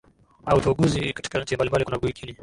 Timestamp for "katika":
1.13-1.39